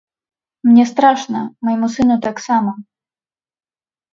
Мне 0.69 0.83
страшна, 0.91 1.41
майму 1.67 1.91
сыну 1.97 2.15
таксама. 2.27 2.71